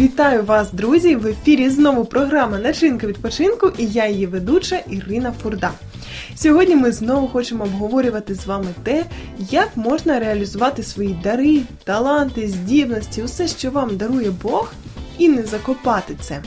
[0.00, 1.16] Вітаю вас, друзі!
[1.16, 5.70] В ефірі знову програма Начинка відпочинку і я її ведуча Ірина Фурда.
[6.36, 9.04] Сьогодні ми знову хочемо обговорювати з вами те,
[9.50, 14.72] як можна реалізувати свої дари, таланти, здібності, усе, що вам дарує Бог,
[15.18, 16.42] і не закопати це.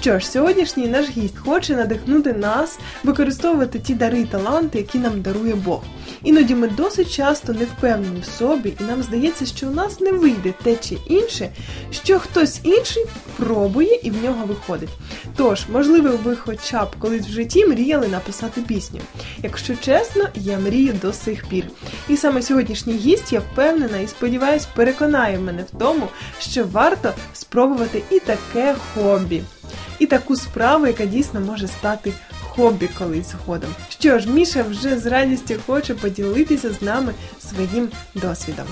[0.00, 5.22] Що ж, сьогоднішній наш гість хоче надихнути нас використовувати ті дари і таланти, які нам
[5.22, 5.82] дарує Бог.
[6.22, 10.12] Іноді ми досить часто не впевнені в собі, і нам здається, що у нас не
[10.12, 11.50] вийде те чи інше,
[11.90, 13.04] що хтось інший
[13.36, 14.88] пробує і в нього виходить.
[15.36, 19.00] Тож, можливо, ви хоча б колись в житті мріяли написати пісню.
[19.42, 21.64] Якщо чесно, я мрію до сих пір.
[22.08, 26.08] І саме сьогоднішній гість, я впевнена і сподіваюсь, переконає мене в тому,
[26.40, 29.42] що варто спробувати і таке хобі,
[29.98, 33.70] і таку справу, яка дійсно може стати хобі колись згодом.
[33.88, 38.66] Що ж, Міша вже з радістю хоче поділитися з нами своїм досвідом.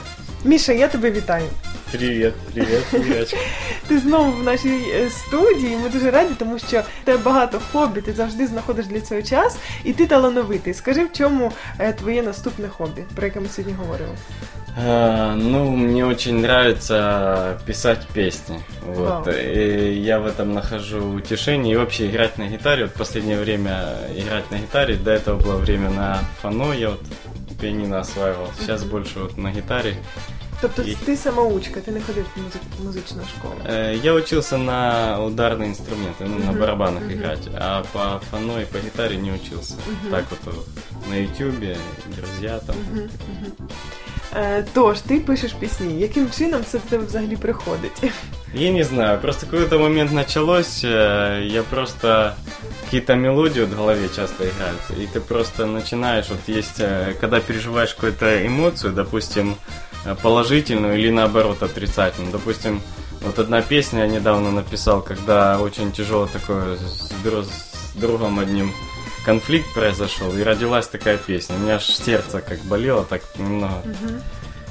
[0.44, 1.44] Міша, я тебе вітаю.
[1.92, 3.36] Привіт, привіт, Ірочка.
[3.86, 5.76] Ти знову в нашій е, студії.
[5.82, 9.92] Ми дуже раді, тому що тебе багато хобі, ти завжди знаходиш для цього час, і
[9.92, 10.74] ти талановитий.
[10.74, 14.12] Скажи, в чому е, твоє наступне хобі, про яке ми сьогодні говоримо?
[14.76, 18.60] А, ну, мне очень нравится писать песни.
[18.86, 19.26] Вот.
[19.26, 19.34] Вау.
[19.34, 21.74] И я в этом нахожу утешение.
[21.74, 22.84] И вообще играть на гитаре.
[22.84, 23.84] Вот последнее время
[24.16, 24.96] играть на гитаре.
[24.96, 26.72] До этого было время на фано.
[26.72, 27.00] Я вот
[27.60, 28.48] пианино осваивал.
[28.58, 29.96] Сейчас больше вот на гитаре.
[30.60, 33.54] Тобто І- ти самоучка, ти не ходив в музик- музичну школу.
[33.66, 37.12] Э, Я учился на ударные инструменты, ну, на барабанах мгм.
[37.12, 37.48] играть.
[37.58, 39.74] А по фано и по гитаре не учился.
[39.86, 40.10] Мгм.
[40.12, 40.54] Так вот
[41.10, 41.76] на ютюбе,
[42.16, 42.76] друзья там.
[42.92, 43.68] Мгм, мгм.
[44.35, 45.99] Е, Тож, ти пишеш пісні.
[45.99, 48.03] Яким чином це до тебе взагалі приходить?
[48.53, 52.33] Я не знаю, просто какой-то момент началось, э, я просто
[52.85, 57.39] какие-то мелодии вот в голове часто играют, и ты просто начинаешь, вот есть, э, когда
[57.39, 59.55] переживаешь какую-то эмоцию, допустим,
[60.05, 62.81] э, положительную или наоборот отрицательную, допустим,
[63.21, 68.71] вот одна песня я недавно написал, когда очень тяжело такое с, дру- с другом одним
[69.24, 71.56] конфликт произошел, и родилась такая песня.
[71.56, 73.82] У меня аж сердце как болело так немного.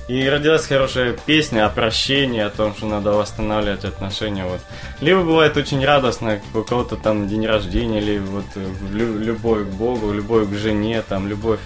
[0.07, 4.44] И родилась хорошая песня о прощении, о том, что надо восстанавливать отношения.
[4.45, 4.59] Вот.
[5.00, 8.44] Либо бывает очень радостно, у кого-то там день рождения, или вот
[8.91, 11.59] лю- любовь к Богу, любовь к жене, там любовь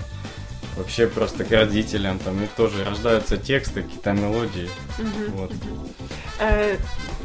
[0.78, 4.69] вообще просто к родителям, там и тоже рождаются тексты, какие-то мелодии.
[5.00, 5.31] Мгм.
[5.38, 5.52] Вот.
[6.41, 6.76] Е,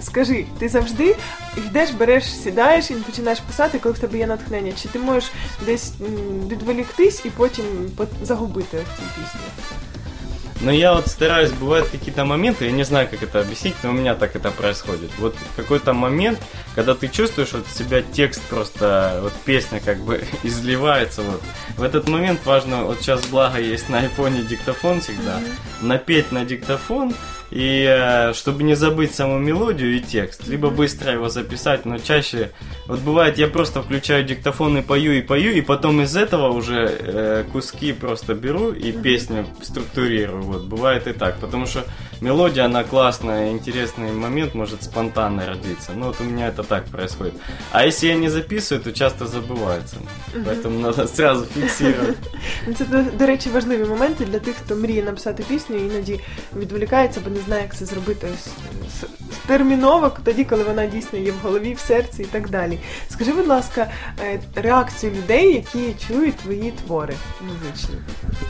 [0.01, 1.15] скажи, ти завжди
[1.57, 4.71] йдеш, береш, сідаєш і починаєш писати, коли в тебе є натхнення?
[4.81, 5.31] Чи ти можеш
[5.65, 7.65] десь м, відволіктись і потім
[7.97, 9.39] по- загубити ось цю пісню?
[10.61, 13.93] Но я вот стараюсь, бывают какие-то моменты, я не знаю, как это объяснить, но у
[13.93, 15.09] меня так это происходит.
[15.19, 16.39] Вот какой-то момент,
[16.75, 21.41] когда ты чувствуешь от себя текст просто, вот песня как бы изливается, вот.
[21.77, 25.39] В этот момент важно, вот сейчас благо есть на айфоне диктофон всегда,
[25.81, 27.13] напеть на диктофон,
[27.50, 32.50] и э, чтобы не забыть саму мелодию и текст, либо быстро его записать, но чаще,
[32.86, 36.96] вот бывает, я просто включаю диктофон и пою, и пою, и потом из этого уже
[36.98, 41.84] э, куски просто беру и песню структурирую, вот, бывает и так, потому что
[42.20, 47.34] мелодия, она классная, интересный момент может спонтанно родиться, ну вот у меня это так происходит.
[47.72, 49.96] А если я не записываю, то часто забывается,
[50.45, 52.17] поэтому надо сразу фиксировать.
[52.67, 56.19] Ну, Це, до, до речі, важливі моменти для тих, хто мріє написати пісню і іноді
[56.57, 58.47] відволікається, бо не знає, як це зробити ось,
[59.01, 59.07] с-
[59.47, 62.79] терміново, тоді, коли вона дійсно є в голові, в серці і так далі.
[63.09, 63.91] Скажи, будь ласка,
[64.23, 67.95] е, реакцію людей, які чують твої твори музичні.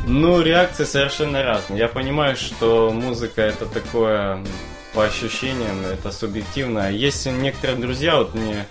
[0.08, 1.78] Ну, реакции совершенно разные.
[1.78, 4.46] Я понимаю, что музыка это такое м,
[4.94, 7.06] по ощущениям, это субъективно.
[7.08, 8.64] Есть некоторые друзья, вот мне э,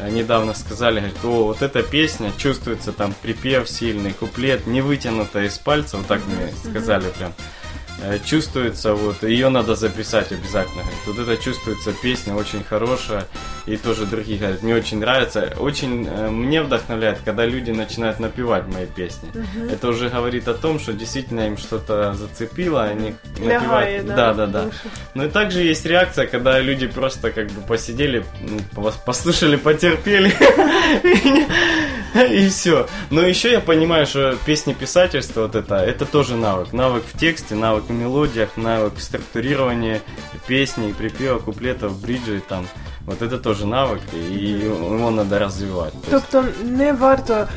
[0.00, 5.58] недавно сказали, говорят, о, вот эта песня, чувствуется там припев сильный, куплет, не вытянута из
[5.58, 7.32] пальца, вот так мне сказали прям.
[8.02, 10.82] Э, Чувствуется, вот, ее надо записать обязательно.
[10.82, 13.26] Говорит, вот это чувствуется песня очень хорошая,
[13.66, 15.52] и тоже другие говорят, мне очень нравится.
[15.58, 19.30] Очень э, мне вдохновляет, когда люди начинают напевать мои песни.
[19.70, 24.06] Это уже говорит о том, что действительно им что-то зацепило, они напевают.
[24.06, 24.70] да, Да, да, да.
[25.14, 28.24] Ну и также есть реакция, когда люди просто как бы посидели,
[29.04, 30.34] послушали, потерпели
[32.30, 32.86] и все.
[33.10, 36.72] Но еще я понимаю, что песни писательства вот это, это тоже навык.
[36.72, 40.00] Навык в тексте, навык в мелодиях, навык в структурировании
[40.46, 42.66] песни, припева, куплетов, бриджей там.
[43.06, 44.16] Вот это тоже навык, и
[44.64, 45.92] его надо развивать.
[46.08, 47.48] То есть- Тобто не варто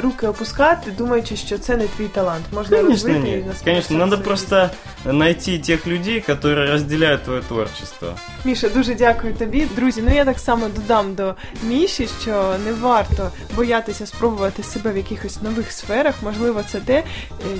[0.00, 2.44] руки опускати, думаючи, що це не твій талант.
[2.52, 3.56] Можна Конечно, робити і нет.
[3.64, 4.70] Конечно, надо це просто
[5.04, 8.14] найти тех людей, которые разделяют твое творчество.
[8.44, 9.66] Міша, дуже дякую тобі.
[9.76, 14.96] Друзі, ну я так само додам до Міші, що не варто боятися спробувати себе в
[14.96, 16.14] якихось нових сферах.
[16.22, 17.04] Можливо, це те, е,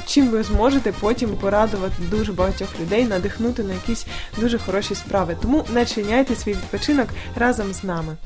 [0.07, 4.07] чим ви зможете потім порадувати дуже багатьох людей, надихнути на якісь
[4.39, 5.37] дуже хороші справи.
[5.43, 8.17] Тому начиняйте свій відпочинок разом з нами.